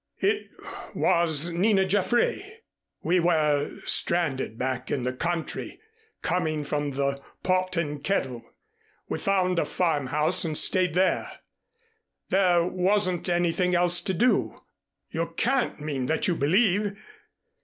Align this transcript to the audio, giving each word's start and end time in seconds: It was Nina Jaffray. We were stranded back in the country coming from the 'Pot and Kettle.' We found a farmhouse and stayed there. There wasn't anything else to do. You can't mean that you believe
It 0.23 0.49
was 0.95 1.51
Nina 1.51 1.85
Jaffray. 1.85 2.41
We 3.03 3.19
were 3.19 3.77
stranded 3.85 4.57
back 4.57 4.89
in 4.89 5.03
the 5.03 5.13
country 5.13 5.79
coming 6.23 6.63
from 6.63 6.89
the 6.95 7.21
'Pot 7.43 7.77
and 7.77 8.03
Kettle.' 8.03 8.43
We 9.09 9.19
found 9.19 9.59
a 9.59 9.65
farmhouse 9.65 10.43
and 10.43 10.57
stayed 10.57 10.95
there. 10.95 11.29
There 12.29 12.65
wasn't 12.65 13.29
anything 13.29 13.75
else 13.75 14.01
to 14.01 14.13
do. 14.15 14.57
You 15.11 15.35
can't 15.37 15.79
mean 15.79 16.07
that 16.07 16.27
you 16.27 16.35
believe 16.35 16.97